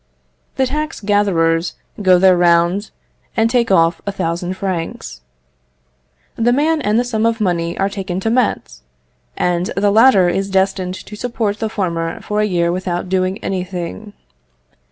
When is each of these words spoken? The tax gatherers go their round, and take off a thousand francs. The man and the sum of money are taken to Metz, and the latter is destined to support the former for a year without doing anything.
The 0.55 0.65
tax 0.65 0.99
gatherers 0.99 1.75
go 2.01 2.17
their 2.17 2.35
round, 2.35 2.89
and 3.37 3.47
take 3.51 3.69
off 3.69 4.01
a 4.07 4.11
thousand 4.11 4.55
francs. 4.57 5.21
The 6.35 6.51
man 6.51 6.81
and 6.81 6.97
the 6.97 7.03
sum 7.03 7.23
of 7.23 7.39
money 7.39 7.77
are 7.77 7.87
taken 7.87 8.19
to 8.21 8.31
Metz, 8.31 8.81
and 9.37 9.67
the 9.77 9.91
latter 9.91 10.27
is 10.27 10.49
destined 10.49 10.95
to 10.95 11.15
support 11.15 11.59
the 11.59 11.69
former 11.69 12.19
for 12.21 12.41
a 12.41 12.45
year 12.45 12.71
without 12.71 13.09
doing 13.09 13.37
anything. 13.43 14.13